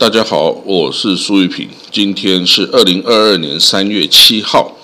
[0.00, 1.68] 大家好，我是苏玉平。
[1.92, 4.74] 今天是二零二二年三月七号。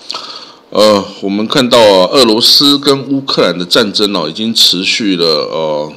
[0.69, 5.91] 呃，我们看到俄罗斯跟乌克兰的战争哦，已经持续了呃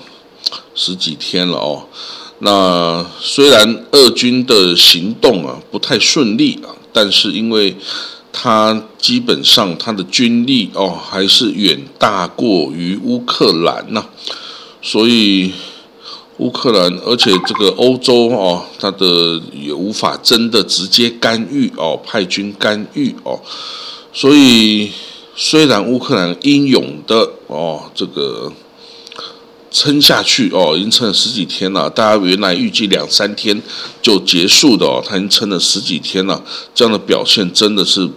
[0.75, 1.85] 十几天了哦。
[2.39, 7.77] 那虽然俄军的行动啊不太顺利啊，但是因为
[8.33, 14.03] 它基本上它的军力哦还是远大过于乌克兰呐，
[14.81, 15.53] 所以。
[16.41, 23.39] 乌克兰，而且这个欧洲哦，它的也无法真的直接干预哦，派军干预哦，
[24.11, 24.91] 所以
[25.37, 28.51] 虽然乌克兰英勇的哦，这个
[29.71, 33.61] 撑下去哦，已经撑了十几天了，大家原来预计两三天
[34.01, 36.43] 就结束的哦，他已经撑了十几天了，
[36.75, 38.09] 这样的表现真的是。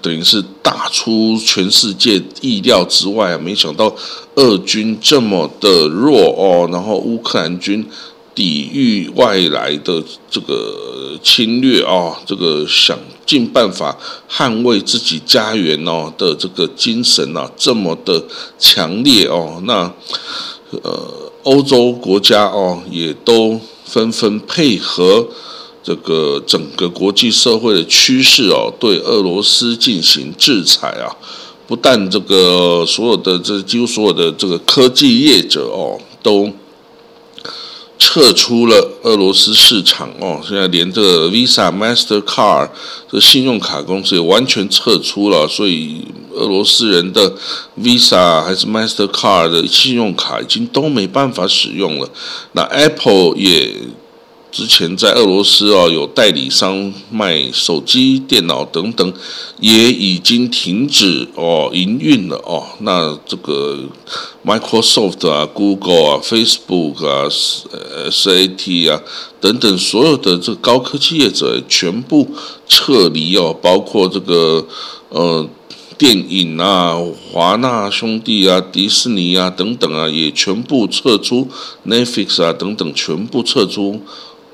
[0.00, 3.38] 等于是大出全世界意料之外啊！
[3.38, 3.94] 没想到
[4.34, 7.86] 俄军这么的弱哦，然后乌克兰军
[8.34, 13.96] 抵御外来的这个侵略哦，这个想尽办法
[14.30, 18.24] 捍卫自己家园哦的这个精神啊，这么的
[18.58, 19.92] 强烈哦，那
[20.82, 25.28] 呃，欧洲国家哦也都纷纷配合。
[25.86, 31.12] 这个整个国际社会的趋势哦，对俄罗斯进行制裁啊，
[31.66, 36.50] 不但这个所有的这几乎所有的这个科技业者哦，都
[37.98, 42.70] 撤出了俄罗斯市场哦，现在连这个 Visa、Mastercard
[43.10, 47.34] 这信用卡公司也完全撤出了，所以俄罗斯人的
[47.78, 52.08] Visa 还是 Mastercard 的信用卡已经都没办法使用了，
[52.52, 53.74] 那 Apple 也。
[54.54, 59.12] 之前在俄罗斯啊，有代理商卖手机、电脑等等，
[59.58, 62.64] 也已经停止哦营运了哦。
[62.78, 63.76] 那这个
[64.46, 67.26] Microsoft 啊、Google 啊、Facebook 啊、
[68.08, 69.02] SAT 啊
[69.40, 72.28] 等等所有的这个高科技业者全部
[72.68, 74.64] 撤离哦，包括这个
[75.08, 75.44] 呃
[75.98, 76.96] 电影啊、
[77.32, 81.48] 华纳兄弟啊、迪士尼啊等等啊，也全部撤出
[81.84, 84.00] Netflix 啊等等，全部撤出。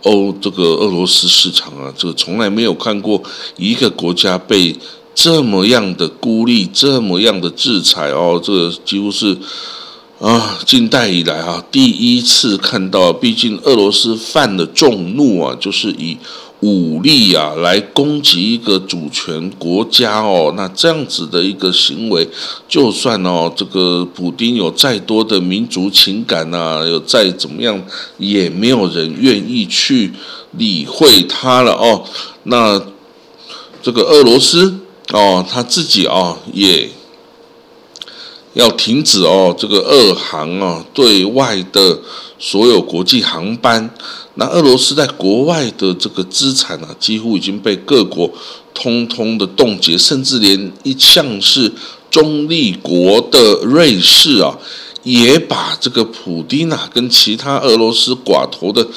[0.02, 3.22] 欧这个俄罗斯市场啊，这个从来没有看过
[3.56, 4.76] 一个国家被
[5.14, 9.36] 这么样的孤立，这么样的制裁哦，这个几乎是
[10.18, 13.12] 啊，近代以来啊第一次看到。
[13.12, 16.16] 毕竟俄罗斯犯了众怒啊，就是以。
[16.60, 22.28] 武力啊，来攻击一个主权国家哦，那这样子的一个行为，
[22.68, 27.82] 就算哦，这个普丁有再多的民族情感呐，有再怎么样，
[28.18, 30.12] 也没有人愿意去
[30.52, 32.04] 理会他了哦。
[32.42, 32.78] 那
[33.82, 34.74] 这个俄罗斯
[35.12, 36.90] 哦，他自己哦，也
[38.52, 42.00] 要停止哦，这个俄航啊，对外的
[42.38, 43.90] 所有国际航班。
[44.40, 48.32] 那俄罗斯在国外的这个资产啊，几乎已经被各国
[48.72, 51.70] 通通的冻结，甚至连一向是
[52.10, 54.56] 中立国的瑞士啊，
[55.02, 58.88] 也把这个普丁啊跟其他俄罗斯寡头的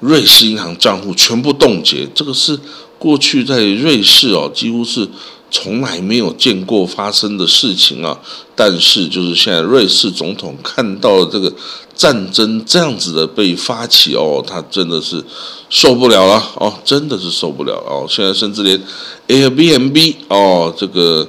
[0.00, 2.04] 瑞士银行账户全部冻结。
[2.12, 2.58] 这个是
[2.98, 5.08] 过去在瑞士哦，几乎是。
[5.52, 8.18] 从来没有见过发生的事情啊！
[8.56, 11.52] 但是就是现在，瑞士总统看到这个
[11.94, 15.22] 战争这样子的被发起哦，他真的是
[15.68, 18.06] 受不了了哦，真的是受不了哦！
[18.08, 18.82] 现在甚至连
[19.28, 21.28] Airbnb 哦，这个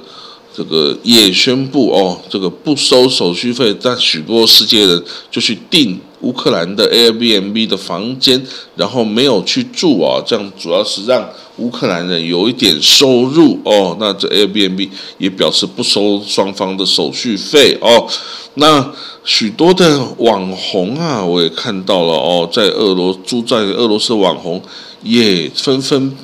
[0.56, 6.00] 这个也宣布哦，这个不收手续费，但许多世界人就去订。
[6.20, 8.42] 乌克兰的 Airbnb 的房间，
[8.76, 11.28] 然后没有去住啊，这样主要是让
[11.58, 13.94] 乌克兰人有一点收入哦。
[14.00, 14.88] 那这 Airbnb
[15.18, 18.08] 也表示不收双方的手续费哦。
[18.54, 18.90] 那
[19.22, 24.62] 许多的网红啊，我也看到了哦，在俄罗住在俄罗斯网红
[25.02, 26.16] 也纷纷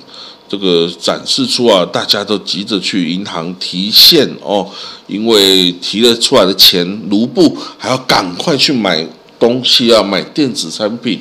[0.50, 4.68] 这个展示出啊，大家都急着去银行提现哦，
[5.06, 9.06] 因为提了出来的钱卢布还要赶快去买。
[9.40, 11.18] 东西啊，买电子产品，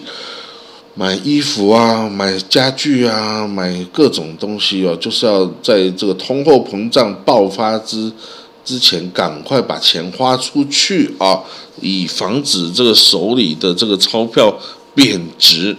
[0.93, 8.11] 买衣服啊，买家具啊，买各种东西哦，就是要在这个通货膨胀爆发之
[8.65, 11.39] 之前，赶快把钱花出去啊，
[11.79, 14.53] 以防止这个手里的这个钞票
[14.93, 15.73] 贬值。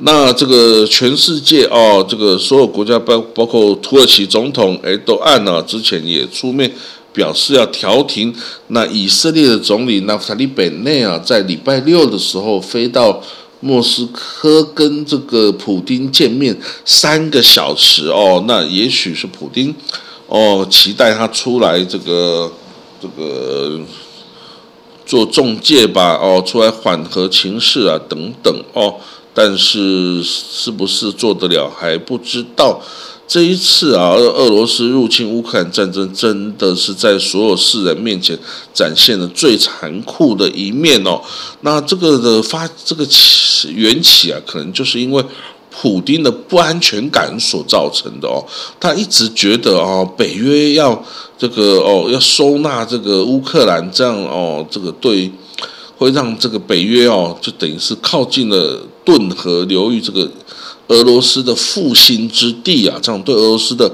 [0.00, 6.72] 那这个全世界哦，这个所有国家包包括土耳其总统埃都安呢，之前也出面。
[7.14, 8.34] 表示要调停。
[8.68, 13.22] 那以色列的总理纳夫塔利本内啊，在礼拜六的时候飞到
[13.60, 18.42] 莫斯科跟这个普京见面三个小时哦。
[18.48, 19.74] 那也许是普京
[20.26, 22.50] 哦，期待他出来这个
[22.98, 23.78] 这个
[25.04, 28.94] 做中介吧，哦，出来缓和情势啊，等等哦。
[29.34, 32.80] 但是是不是做得了还不知道。
[33.28, 38.38] 这一次啊，俄罗斯入侵乌克兰战争，真的是在所有世人面前
[38.74, 41.18] 展现了最残酷的一面哦。
[41.62, 45.24] 那这个的发这个起缘起啊，可能就是因为
[45.70, 48.44] 普丁的不安全感所造成的哦。
[48.78, 51.02] 他一直觉得哦，北约要
[51.38, 55.32] 这个哦要收纳这个乌克兰，这样哦这个对
[56.02, 60.30] 会让这个北约哦就等于是靠近了顿河流域这个。
[60.88, 63.90] 俄罗斯的复兴之地啊，这样对俄罗斯的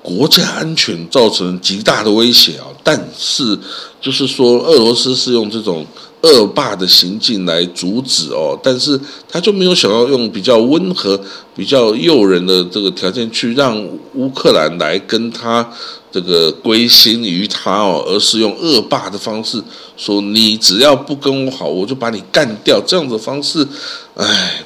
[0.00, 2.64] 国家安全造成极大的威胁啊。
[2.82, 3.58] 但是，
[4.00, 5.84] 就是说，俄罗斯是用这种
[6.24, 8.98] 恶霸的行径来阻止哦，但是
[9.28, 11.20] 他就没有想要用比较温和、
[11.54, 13.80] 比较诱人的这个条件去让
[14.14, 15.70] 乌克兰来跟他
[16.10, 19.62] 这个归心于他哦，而是用恶霸的方式
[19.96, 23.66] 说：“你只要不跟我好，我就把你干掉。”这样的方式，
[24.14, 24.64] 唉。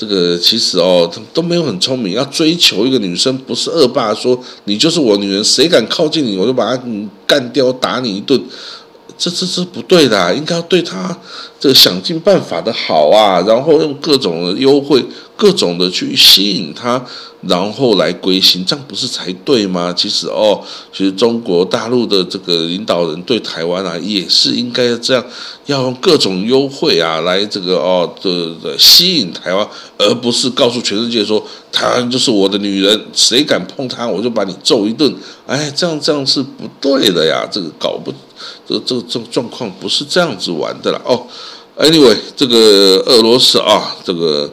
[0.00, 2.14] 这个其实哦，他都没有很聪明。
[2.14, 6.82] 要追求一个女生，不是恶霸说你就是我女人，谁敢靠近你，我就把他
[7.26, 8.42] 干掉，打你一顿。
[9.20, 11.16] 这这这不对的，应该要对他
[11.60, 15.04] 这个想尽办法的好啊，然后用各种的优惠。
[15.40, 17.02] 各种的去吸引他，
[17.48, 19.90] 然后来归心，这样不是才对吗？
[19.96, 20.60] 其实哦，
[20.92, 25.24] 其实中国大陆的这个领导人对台湾啊，也是应该这样，
[25.64, 29.66] 要用各种优惠啊，来这个哦的的吸引台湾，
[29.96, 31.42] 而不是告诉全世界说
[31.72, 35.10] 台湾就是我的女人，谁敢碰她，我就把你揍一顿。
[35.46, 38.12] 哎，这样这样是不对的呀，这个搞不，
[38.70, 41.00] 这这这状况不是这样子玩的啦。
[41.04, 41.26] 哦
[41.78, 44.50] ，Anyway，这个俄罗斯啊，这个。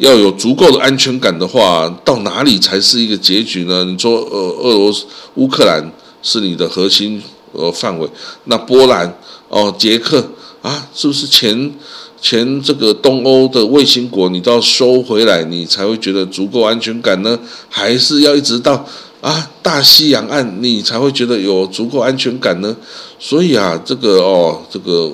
[0.00, 3.84] 要有足够的安全感的话，到哪里才是一个结局呢？
[3.84, 5.04] 你说，呃，俄罗斯、
[5.34, 5.92] 乌克兰
[6.22, 7.22] 是你的核心
[7.52, 8.08] 呃范围，
[8.44, 9.14] 那波兰、
[9.50, 10.26] 哦，捷克
[10.62, 11.74] 啊，是不是前
[12.18, 17.38] 前这个东欧的卫星国，你都要收回来，你才会觉得足够安全感呢？
[17.68, 18.86] 还是要一直到
[19.20, 22.76] 啊大西洋岸，你才会觉得有足够安全感呢？
[23.18, 25.12] 所以啊，这个哦，这个。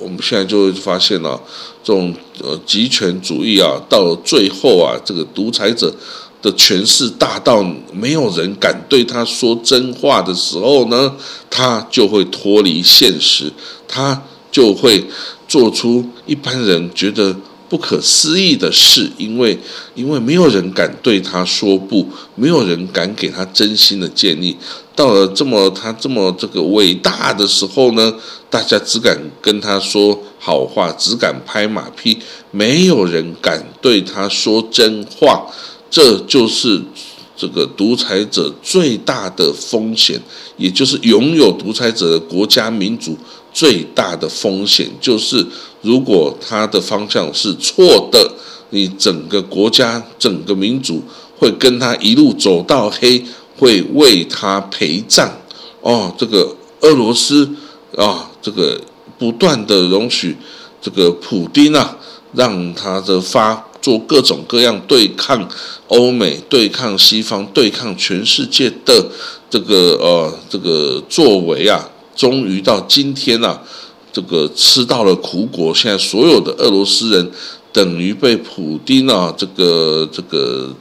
[0.00, 1.36] 我们现在就会发现啊，
[1.82, 5.92] 这种呃极权主义啊，到了最后啊，这个独裁者
[6.40, 7.60] 的权势大到
[7.92, 11.12] 没有人敢对他说真话的时候呢，
[11.50, 13.52] 他就会脱离现实，
[13.88, 14.22] 他
[14.52, 15.04] 就会
[15.48, 17.34] 做出一般人觉得。
[17.68, 19.58] 不可思议的事，因为
[19.94, 24.56] 因为没有人敢对他说不，没有人敢给他真心的建议。
[24.96, 28.12] 到了这么他这么这个伟大的时候呢，
[28.50, 32.18] 大家只敢跟他说好话，只敢拍马屁，
[32.50, 35.46] 没有人敢对他说真话。
[35.90, 36.82] 这就是
[37.36, 40.20] 这个独裁者最大的风险，
[40.56, 43.16] 也就是拥有独裁者的国家民族。
[43.58, 45.44] 最大的风险就是，
[45.82, 48.30] 如果他的方向是错的，
[48.70, 51.02] 你整个国家、整个民族
[51.36, 53.24] 会跟他一路走到黑，
[53.56, 55.28] 会为他陪葬。
[55.80, 57.50] 哦，这个俄罗斯
[57.96, 58.80] 啊，这个
[59.18, 60.36] 不断的容许
[60.80, 61.98] 这个普丁啊，
[62.34, 65.48] 让他的发做各种各样对抗
[65.88, 69.10] 欧美、对抗西方、对抗全世界的
[69.50, 71.90] 这个呃这个作为啊。
[72.18, 73.62] 终于到今天啊，
[74.12, 75.72] 这个吃到了苦果。
[75.72, 77.30] 现在所有的俄罗斯人
[77.72, 80.74] 等于被普丁啊，这个这个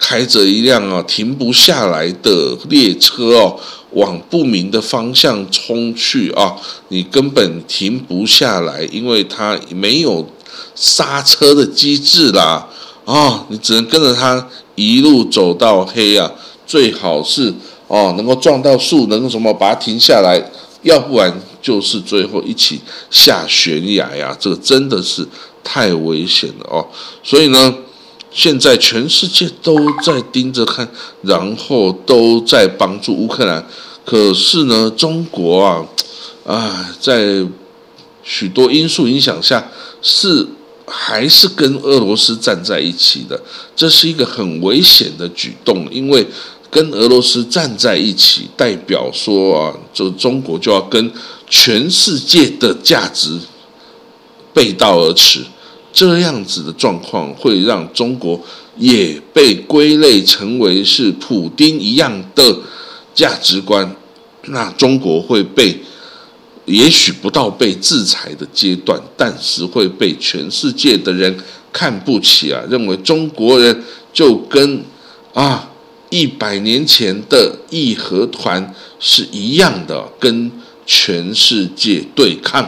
[0.00, 3.56] 开着一辆啊停不下来的列车哦，
[3.92, 6.56] 往不明的方向冲去啊！
[6.88, 10.28] 你根本停不下来，因为它没有
[10.74, 12.66] 刹车的机制啦
[13.04, 13.46] 啊！
[13.48, 16.32] 你只能跟着它一路走到黑啊！
[16.66, 17.54] 最好是。
[17.88, 20.38] 哦，能够撞到树，能够什么把它停下来，
[20.82, 22.78] 要不然就是最后一起
[23.10, 24.36] 下悬崖呀！
[24.38, 25.26] 这个真的是
[25.64, 26.86] 太危险了哦。
[27.22, 27.74] 所以呢，
[28.30, 30.86] 现在全世界都在盯着看，
[31.22, 33.66] 然后都在帮助乌克兰。
[34.04, 35.86] 可是呢，中国啊，
[36.44, 37.42] 啊，在
[38.22, 39.66] 许多因素影响下，
[40.02, 40.46] 是
[40.86, 43.40] 还是跟俄罗斯站在一起的。
[43.74, 46.26] 这是一个很危险的举动，因为。
[46.70, 51.10] 跟俄罗斯站在一起，代表说啊，这中国就要跟
[51.48, 53.38] 全世界的价值
[54.52, 55.40] 背道而驰，
[55.90, 58.38] 这样子的状况会让中国
[58.76, 62.58] 也被归类成为是普丁一样的
[63.14, 63.96] 价值观，
[64.48, 65.80] 那中国会被
[66.66, 71.34] 也许不到被制裁的阶段，但是会被全世界的人
[71.72, 73.82] 看不起啊，认为中国人
[74.12, 74.84] 就跟
[75.32, 75.67] 啊。
[76.10, 80.50] 一百年前的义和团是一样的，跟
[80.86, 82.62] 全世界对抗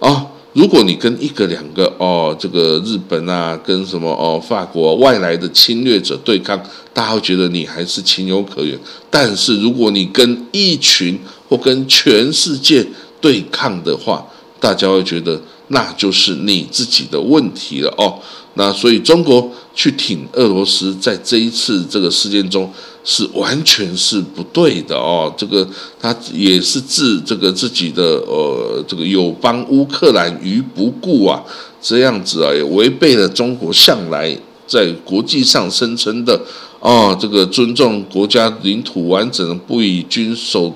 [0.00, 0.26] 啊！
[0.52, 6.60] 如果你跟一个两个哦，这个日本啊，跟什么哦法国外来的侵略者对抗，
[6.92, 8.78] 大家会觉得你还是情有可原。
[9.08, 12.86] 但是如果你跟一群或跟全世界
[13.18, 14.26] 对抗的话，
[14.60, 18.20] 大家会觉得那就是你自己的问题了哦。
[18.54, 22.70] 那所以中国去挺俄罗斯，在这一次这个事件中。
[23.04, 25.68] 是完全是不对的哦，这个
[26.00, 31.42] 他也是置这个自己的呃这个友邦乌克兰于不顾啊，
[31.80, 36.40] 这样子啊也违背了中国向来在国际上声称的
[36.78, 40.72] 哦这个尊重国家领土完整，不以军手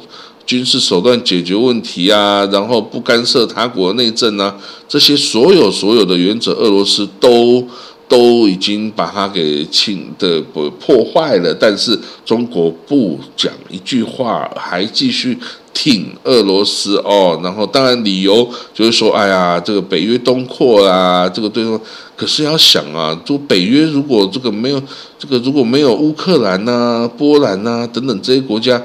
[0.47, 4.57] 军事手段解决问题啊，然后不干涉他国内政啊，
[4.89, 7.67] 这些所有所有的原则，俄罗斯都。
[8.09, 15.37] 都已经把它给侵的破破坏了，但是中国不讲一句话，还继续
[15.75, 17.41] 挺俄罗斯哦。
[17.43, 21.81] 然后当然理由就是说，哎呀，这个北约东扩啊，这个对方。
[22.15, 24.81] 可是要想啊，就北约如果这个没有
[25.19, 28.81] 这个如果没有乌克兰呐、波兰呐等等这些国家。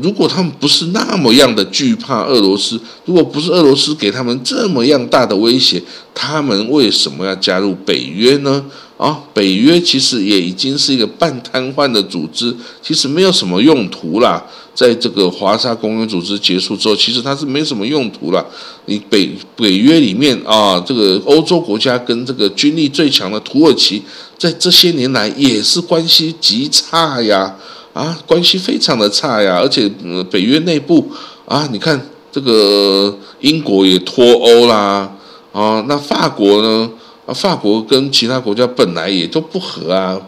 [0.00, 5.82] 如果他们不是那么样的惧怕俄罗斯，如果不是俄罗斯给他们这么样大的威胁，
[6.14, 8.64] 他们为什么要加入北约呢？
[8.96, 14.44] 啊，北约其实也已经是一个半瘫痪的组织，其实没有什么用途啦。
[14.74, 18.46] 在这个华沙公约组织结束之后，其实它是没什么用途了。
[18.84, 24.02] 你北北约里面啊，这个欧洲国家跟这个军力最强的土耳其，
[24.38, 27.56] 在这些年来也是关系极差呀。
[28.00, 29.86] 啊，关系非常的差呀，而且
[30.30, 31.06] 北约内部
[31.44, 32.00] 啊，你看
[32.32, 35.12] 这个英国也脱欧啦，
[35.52, 36.90] 啊，那法国呢？
[37.26, 40.18] 啊，法国跟其他国家本来也都不和啊，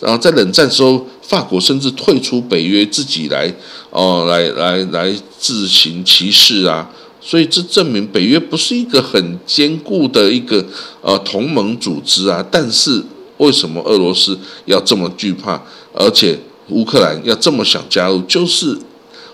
[0.00, 3.54] 然后在冷战时候，法国甚至退出北约，自己来
[3.90, 10.64] 哦，来来来自行其事啊，所以这证明北约不是一个很坚固的一个
[11.00, 12.44] 呃同盟组织啊。
[12.50, 13.00] 但是
[13.36, 15.62] 为什么俄罗斯要这么惧怕，
[15.94, 16.36] 而且？
[16.72, 18.76] 乌克兰要这么想加入，就是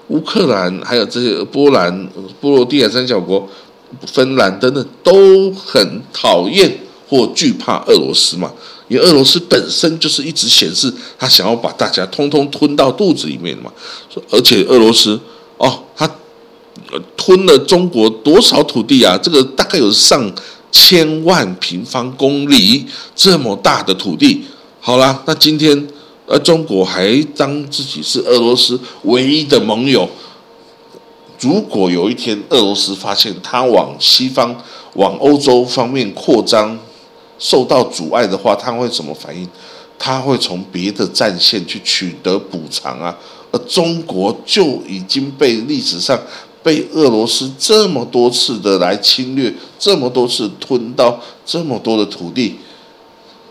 [0.09, 2.09] 乌克兰还有这些波兰、
[2.41, 3.49] 波罗的海三小国、
[4.07, 8.51] 芬兰等等都很讨厌或惧怕俄罗斯嘛。
[8.89, 13.71] 因为俄罗斯本身就是一直显示他想要把大家通通吞到肚子里面嘛。
[14.31, 15.21] 而且俄罗斯
[15.59, 16.11] 哦，他
[17.15, 19.19] 吞了中国多少土地啊？
[19.23, 20.33] 这个大概有上
[20.73, 24.43] 千万平方公里这么大的土地。
[24.81, 25.87] 好啦，那今天。
[26.29, 30.09] 而中国还当自己是俄罗斯唯一的盟友。
[31.41, 34.55] 如果有一天俄罗斯发现它往西方、
[34.95, 36.79] 往欧洲方面扩张
[37.39, 39.49] 受到阻碍的话，它会怎么反应？
[39.99, 43.17] 它会从别的战线去取得补偿啊！
[43.51, 46.17] 而中国就已经被历史上
[46.63, 52.57] 被俄罗斯这么多次的来侵略，这么多次吞到这么多的土地，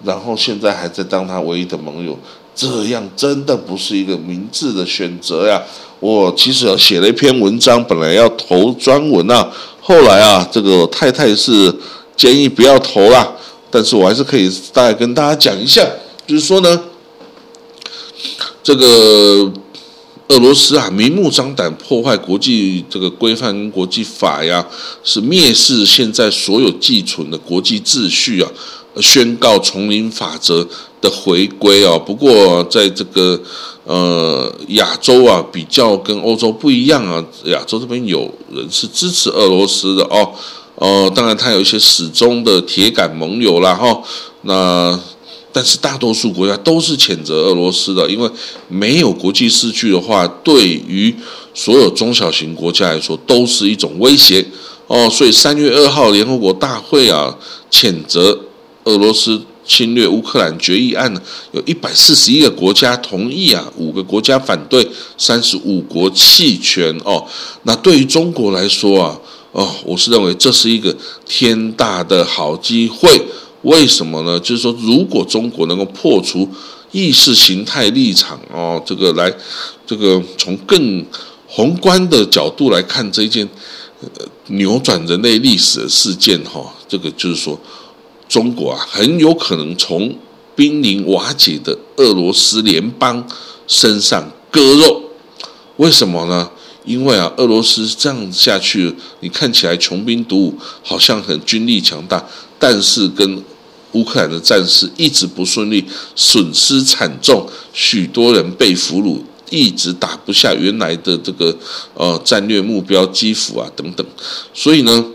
[0.03, 2.17] 然后现在还在当他唯一的盟友。
[2.57, 5.61] 这样真的不是一个明智的选择呀！
[5.99, 9.47] 我其实写了一篇文章，本来要投专文啊，
[9.79, 11.71] 后来啊，这个太太是
[12.15, 13.31] 建议不要投啦。
[13.69, 15.87] 但是我还是可以大概跟大家讲一下，
[16.25, 16.81] 就是说呢，
[18.63, 19.51] 这个
[20.29, 24.65] 俄罗斯啊，明目张胆破坏国际这个规范国际法呀，
[25.03, 28.49] 是蔑视现在所有寄存的国际秩序啊。
[29.01, 30.67] 宣告丛林法则
[30.99, 31.97] 的回归啊！
[31.97, 33.39] 不过在这个
[33.83, 37.23] 呃亚洲啊，比较跟欧洲不一样啊。
[37.45, 40.31] 亚洲这边有人是支持俄罗斯的哦，
[40.75, 44.01] 呃，当然他有一些始终的铁杆盟友啦哈。
[44.41, 44.99] 那
[45.53, 48.29] 但是大多数国家都是谴责俄罗斯的，因为
[48.67, 51.13] 没有国际秩序的话，对于
[51.53, 54.45] 所有中小型国家来说都是一种威胁
[54.87, 55.09] 哦。
[55.09, 57.35] 所以三月二号联合国大会啊，
[57.69, 58.39] 谴责。
[58.87, 67.21] 俄罗斯侵略乌克兰决议案呢，有一百四十一个国家同意啊，五个国家反对，三十五国弃权哦。
[67.63, 69.19] 那对于中国来说啊，
[69.51, 70.95] 哦，我是认为这是一个
[71.27, 73.21] 天大的好机会。
[73.63, 74.39] 为什么呢？
[74.39, 76.47] 就是说，如果中国能够破除
[76.93, 79.29] 意识形态立场哦，这个来，
[79.85, 81.05] 这个从更
[81.45, 83.45] 宏观的角度来看这一件
[84.45, 87.59] 扭转人类历史的事件哈，这个就是说。
[88.27, 90.17] 中国啊，很有可能从
[90.55, 93.27] 濒临瓦解的俄罗斯联邦
[93.67, 95.03] 身上割肉。
[95.77, 96.49] 为什么呢？
[96.85, 102.25] 因为啊，俄罗斯这样下去，你看起来穷兵黩武，好像很军力强大，
[102.57, 103.43] 但是跟
[103.91, 105.83] 乌克兰的战事一直不顺利，
[106.15, 109.19] 损失惨重，许多人被俘虏，
[109.49, 111.55] 一直打不下原来的这个
[111.93, 114.05] 呃战略目标基辅啊等等，
[114.53, 115.05] 所以呢，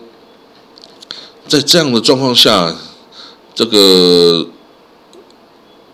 [1.48, 2.76] 在这样的状况下，
[3.54, 4.46] 这个。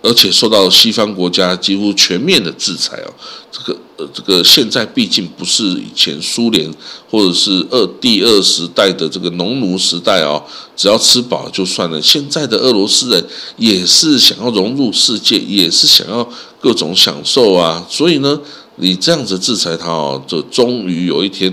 [0.00, 3.12] 而且受到西方国家几乎全面的制裁哦，
[3.50, 6.72] 这个呃，这个现在毕竟不是以前苏联
[7.10, 10.40] 或者是二第二时代的这个农奴时代哦，
[10.76, 12.00] 只要吃饱就算了。
[12.00, 16.26] 现在的俄罗斯人也是想要融入世界，也是想要
[16.60, 17.84] 各种享受啊。
[17.90, 18.40] 所以呢，
[18.76, 21.52] 你这样子制裁他哦，就终于有一天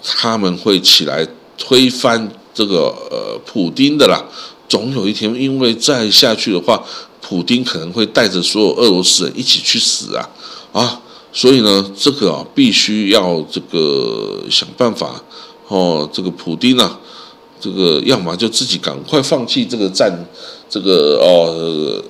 [0.00, 1.26] 他们会起来
[1.58, 4.24] 推翻这个呃普丁的啦。
[4.68, 6.84] 总有一天，因为再下去的话。
[7.20, 10.30] 普丁可能会带着所有俄罗斯人一起去死啊
[10.72, 11.00] 啊！
[11.30, 15.22] 所以呢，这个啊，必须要这个想办法
[15.66, 16.08] 哦。
[16.10, 16.98] 这个普丁啊，
[17.60, 20.10] 这个要么就自己赶快放弃这个战，
[20.70, 22.02] 这个哦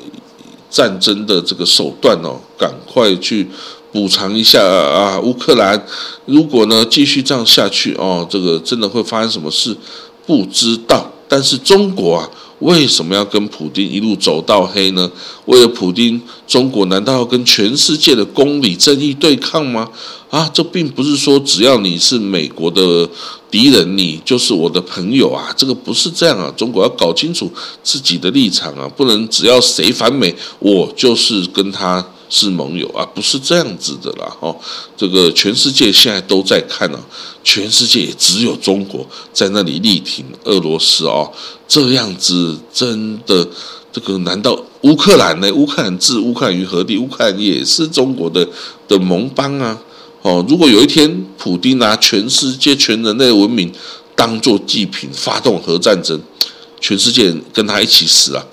[0.71, 3.49] 战争的这个手段哦，赶快去
[3.91, 5.85] 补偿一下啊乌克兰。
[6.27, 9.77] 如果呢继续这样下去哦，这个真的会发生什么事？
[10.25, 11.11] 不知道。
[11.27, 12.31] 但是中国啊。
[12.61, 15.11] 为什么要跟普京一路走到黑呢？
[15.47, 19.89] 为了普京，中国难道要跟全世界的公理正义对抗吗？
[20.31, 23.09] 啊，这并不是说只要你是美国的
[23.51, 26.53] 敌人，你就是我的朋友啊，这个不是这样啊。
[26.57, 27.51] 中国要搞清楚
[27.83, 32.05] 自己的立场啊，不能只要谁反美，我就是跟他。
[32.29, 34.37] 是盟友啊，不是这样子的啦！
[34.41, 34.55] 哦，
[34.97, 37.01] 这个全世界现在都在看啊，
[37.43, 41.33] 全世界也只有中国在那里力挺俄罗斯哦。
[41.67, 43.49] 这样子真的，
[43.93, 45.51] 这个难道乌克兰呢？
[45.53, 46.99] 乌克兰置乌克兰于何地？
[46.99, 48.47] 乌克兰也是中国的
[48.87, 49.79] 的盟邦啊！
[50.23, 53.73] 哦，如果有一天普京拿全世界全人类文明
[54.15, 56.21] 当做祭品，发动核战争，
[56.81, 58.45] 全世界跟他一起死啊！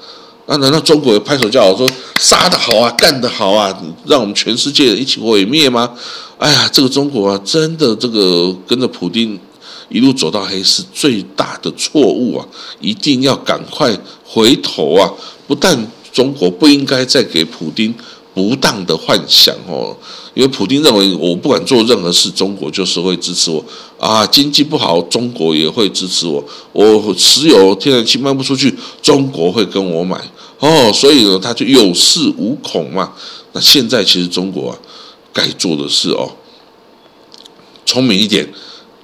[0.47, 3.75] 那难道中国拍手叫好说杀得好啊，干得好啊，
[4.05, 5.91] 让我们全世界一起毁灭吗？
[6.37, 9.39] 哎呀，这个中国啊，真的这个跟着普京
[9.89, 12.45] 一路走到黑是最大的错误啊！
[12.79, 15.09] 一定要赶快回头啊！
[15.47, 17.93] 不但中国不应该再给普京。
[18.35, 19.95] 不当的幻想哦，
[20.35, 23.63] 因为普京认为我不管做任何事，中国就是会支持我
[23.97, 24.27] 啊。
[24.27, 26.43] 经济不好，中国也会支持我。
[26.73, 30.21] 我持有天然气卖不出去，中国会跟我买
[30.59, 30.91] 哦。
[30.93, 33.13] 所以呢，他就有恃无恐嘛。
[33.53, 34.77] 那现在其实中国啊，
[35.31, 36.29] 该做的事哦，
[37.85, 38.45] 聪明一点，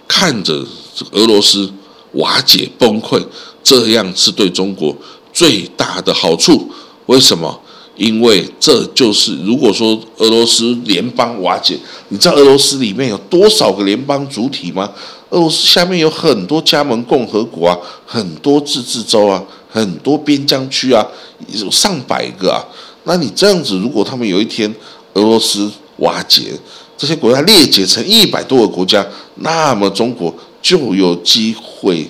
[0.06, 0.66] 看着
[1.12, 1.72] 俄罗斯
[2.16, 3.26] 瓦解崩溃，
[3.64, 4.94] 这样是对中国
[5.32, 6.70] 最大的好处。
[7.06, 7.61] 为什么？
[8.02, 14.92] 因为这就是，如果说俄罗斯联邦瓦解，你知道俄罗斯里面有多少个联邦主体吗？
[15.30, 21.06] 俄罗斯下面有很多加盟共和国啊，很多自治州啊，很多边疆区啊，
[21.50, 22.66] 有上百个啊。
[23.04, 24.74] 那你这样子，如果他们有一天
[25.14, 26.54] 俄罗斯瓦解，
[26.98, 32.10] 这些国家裂解成一百多个国家，那么中国就有机会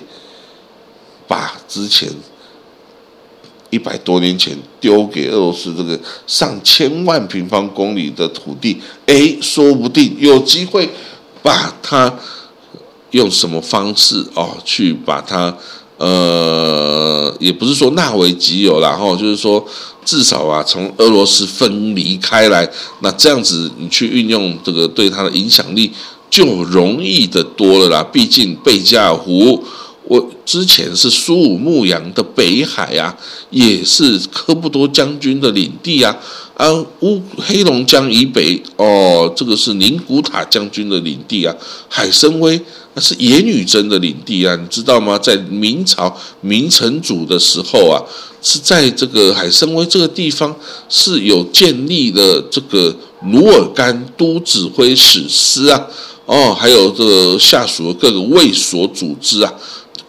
[1.28, 2.08] 把之前。
[3.72, 10.86] 一百多年前丢给俄罗斯这个上千万平方公里的土地，哎，说不定有机会
[11.42, 12.14] 把它
[13.12, 15.56] 用什么方式哦，去把它
[15.96, 19.64] 呃，也不是说纳为己有然后就是说
[20.04, 25.90] 至少啊，从俄罗斯分离开来，那这样子你去运用这个对它的影响力
[26.28, 28.02] 就容易的多了啦。
[28.12, 29.64] 毕竟贝加尔湖。
[30.44, 33.16] 之前是苏武牧羊的北海啊，
[33.50, 36.16] 也是科布多将军的领地啊。
[36.54, 41.54] 啊，乌黑龙江以北哦，这个是宁古塔将军的领地啊。
[41.88, 42.60] 海参崴
[42.94, 45.18] 那是野女真的领地啊，你知道吗？
[45.18, 47.98] 在明朝明成祖的时候啊，
[48.42, 50.54] 是在这个海参崴这个地方
[50.88, 55.86] 是有建立的这个努尔干都指挥使司啊。
[56.26, 59.52] 哦，还有这个下属的各个卫所组织啊。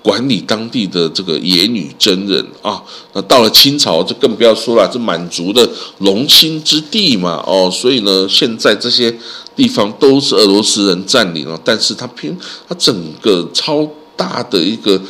[0.04, 5.68] 管理当地的这个野女真人啊，那到了清朝就更不要说了，这满族的
[6.00, 9.16] 龙兴之地嘛，哦，所以呢，现在这些
[9.56, 12.38] 地方都是俄罗斯人占领了，但是他偏
[12.68, 15.02] 他整个超大的一个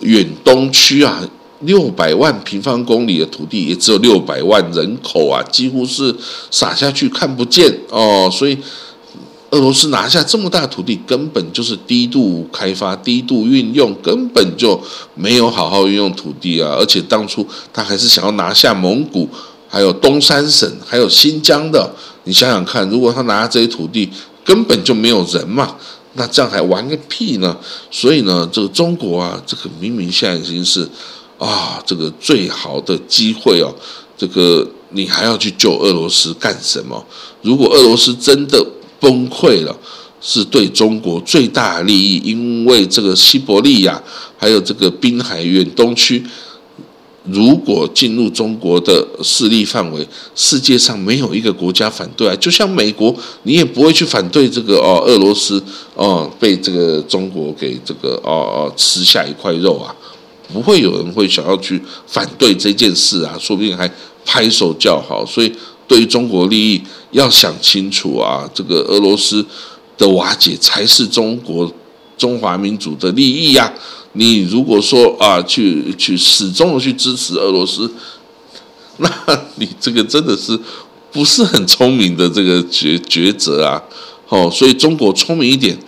[0.00, 1.26] 远东区啊，
[1.60, 6.14] 六百万平方公里的土地，也只有六百万人口啊，几乎是
[6.50, 8.58] 撒下去看不见哦，所以。
[9.52, 14.80] 俄罗斯拿下这么大土地，根本就是低度开发、低度运用，根本就
[15.14, 16.74] 没有好好运用土地啊！
[16.78, 19.28] 而且当初他还是想要拿下蒙古、
[19.68, 21.94] 还有东三省、还有新疆的。
[22.24, 24.08] 你想想看，如果他拿这些土地，
[24.42, 25.76] 根本就没有人嘛，
[26.14, 27.54] 那这样还玩个屁呢？
[27.90, 30.88] 所以呢，这个中国啊，这个明明现在已经是
[31.36, 33.68] 啊，这个最好的机会哦，
[34.16, 37.04] 这个你还要去救俄罗斯干什么？
[37.42, 38.64] 如果俄罗斯真的
[39.02, 39.76] 崩溃了，
[40.20, 44.00] 是对中国最大的利益，因为这个西伯利亚
[44.38, 46.24] 还有这个滨海远东区。
[47.24, 52.34] 如果进入中国的势力范围，世界上没有一个国家反对啊！
[52.40, 55.62] 就像美国，你也不会去反对这个哦，俄罗斯
[55.94, 59.94] 哦被这个中国给这个哦哦吃下一块肉啊，
[60.52, 63.88] 不会有人会想要去反对这件事啊，说不定还
[64.24, 65.24] 拍手叫好。
[65.24, 65.52] 所以，
[65.92, 69.44] 对于中国利益要想清楚啊，这个俄罗斯
[69.98, 71.70] 的瓦解才是中国
[72.16, 73.70] 中华民族的利益呀。
[74.14, 77.92] 你如果说啊，去去始终的去支持俄罗斯，
[78.96, 79.10] 那
[79.56, 80.58] 你这个真的是
[81.10, 83.82] 不是很聪明的这个抉抉择啊？
[84.30, 85.78] 哦，所以中国聪明一点，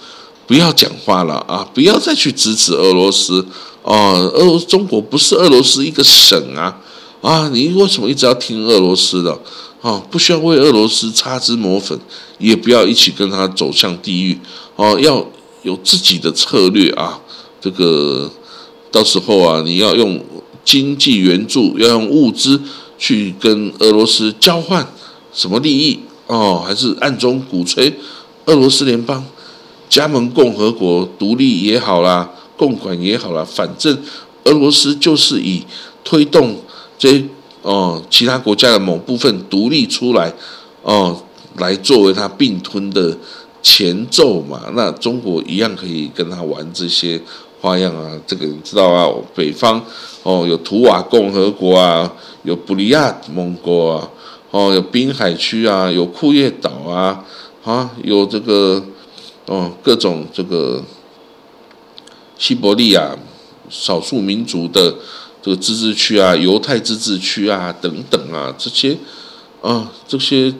[0.46, 3.46] 不要讲话了啊，不要再去支持俄罗斯
[3.80, 4.30] 哦。
[4.34, 6.76] 俄中国不是俄罗斯一个省啊
[7.22, 7.48] 啊！
[7.48, 9.40] 你为什么一直要听俄罗斯的？
[9.84, 11.98] 哦，不需要为俄罗斯擦脂抹粉，
[12.38, 14.38] 也不要一起跟他走向地狱
[14.76, 15.22] 哦，要
[15.62, 17.20] 有自己的策略啊。
[17.60, 18.30] 这个
[18.90, 20.18] 到时候啊，你要用
[20.64, 22.58] 经济援助，要用物资
[22.96, 24.90] 去跟俄罗斯交换
[25.34, 26.64] 什么利益哦？
[26.66, 27.92] 还是暗中鼓吹
[28.46, 29.22] 俄罗斯联邦
[29.90, 33.98] 加盟共和国独立也好啦，共管也好啦，反正
[34.44, 35.62] 俄罗斯就是以
[36.02, 36.56] 推动
[36.98, 37.22] 这
[37.64, 40.32] 哦其他国家的某部分独立出来
[40.82, 41.20] 哦，
[41.56, 43.18] 来作为他并吞的
[43.60, 44.62] 前奏嘛。
[44.74, 47.20] 那中国一样可以跟他玩这些。
[47.60, 49.08] 花样啊，这个你知道啊？
[49.34, 49.82] 北方
[50.22, 54.10] 哦，有图瓦共和国啊，有布里亚蒙国啊，
[54.50, 57.24] 哦，有滨海区啊，有库页岛啊，
[57.64, 58.84] 啊，有这个
[59.46, 60.84] 哦，各种这个
[62.36, 63.16] 西伯利亚
[63.70, 64.94] 少数民族的
[65.44, 68.96] 这个自治区啊，犹太自治区啊，等等啊，这些
[69.60, 70.54] 啊，这些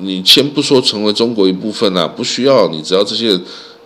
[0.00, 3.40] 你先不说成为中国一部分啊，不需要，你只要这些。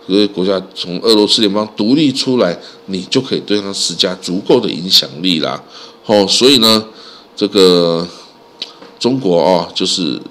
[0.05, 5.63] 各个国家从俄罗斯联邦独立出来，你就可以对他施加足够的影响力啦。
[6.05, 6.85] 哦，所以呢，
[7.37, 8.05] 这个
[8.99, 10.21] 中国哦，就是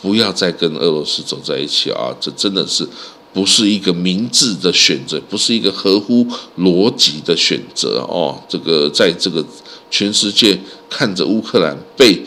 [0.00, 2.08] 不要再跟俄罗斯走在一起啊！
[2.18, 2.88] 这真的是
[3.36, 6.26] 不是一个明智的选择，不是一个合乎
[6.58, 8.40] 逻辑的选择哦。
[8.48, 9.44] 这个在这个
[9.90, 12.22] 全世界看着乌克兰被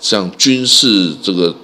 [0.00, 1.54] 像军事这个。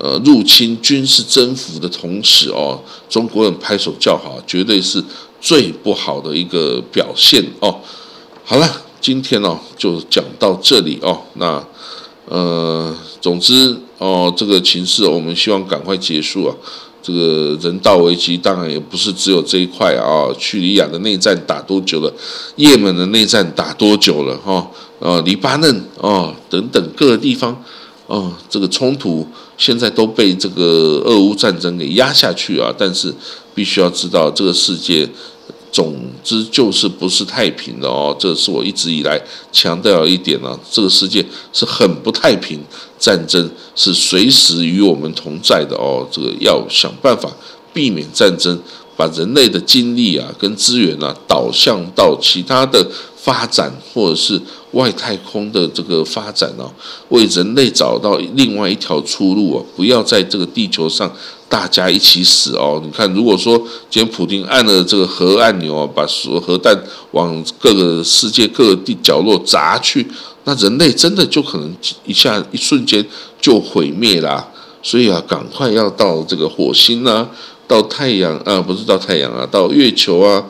[0.00, 2.80] 呃，入侵军事征服的同时哦，
[3.10, 5.02] 中国人拍手叫好，绝对是
[5.40, 7.80] 最不好的一个表现哦。
[8.44, 11.20] 好了，今天哦就讲到这里哦。
[11.34, 11.66] 那
[12.26, 16.54] 呃，总之哦，这个情势我们希望赶快结束啊。
[17.02, 20.28] 这个人道危机当然也不是只有这一块啊。
[20.38, 22.12] 叙利亚的内战打多久了？
[22.56, 24.36] 也门的内战打多久了？
[24.38, 27.62] 哈，呃，黎巴嫩啊等等各个地方。
[28.08, 32.72] 啊，这个冲突现在都被这个俄乌战争给压下去啊！
[32.78, 33.14] 但是
[33.54, 35.06] 必须要知道，这个世界
[35.70, 38.16] 总之就是不是太平的哦。
[38.18, 39.20] 这是我一直以来
[39.52, 42.60] 强调一点呢，这个世界是很不太平，
[42.98, 46.06] 战争是随时与我们同在的哦。
[46.10, 47.30] 这个要想办法
[47.72, 48.60] 避免战争，
[48.98, 54.38] 把人类的精力啊跟资源啊导向到其他的发展或者是。
[54.72, 56.70] 外太空的这个发展哦，
[57.08, 61.10] 为人类找到另外一条出路哦，不要在这个地球上
[61.48, 62.78] 大家一起死哦。
[62.84, 63.56] 你看，如果说
[63.88, 66.78] 今天普京按了这个核按钮啊，把所核弹
[67.12, 70.06] 往各个世界各地角落砸去，
[70.44, 73.02] 那人类真的就可能一下一瞬间
[73.40, 74.46] 就毁灭啦。
[74.82, 77.26] 所以啊，赶快要到这个火星啊，
[77.68, 80.44] 到太阳啊，不是到太阳啊，到月球啊。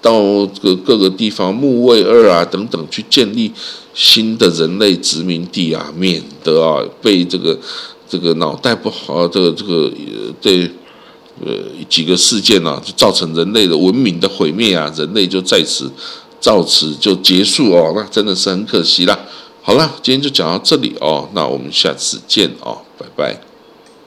[0.00, 3.50] 到各各个地方，木卫二啊等等，去建立
[3.92, 7.58] 新的人类殖民地啊，免得啊被这个
[8.08, 9.90] 这个脑袋不好，这个这个
[10.40, 10.70] 对
[11.44, 11.52] 呃
[11.88, 15.90] 几个事件啊，就造成人类的文明的毁灭啊，人类就在此
[16.40, 19.18] 到此就结束哦，那真的是很可惜啦。
[19.60, 23.47] 好了，今天就讲到这里哦，那我们下次见哦，拜拜。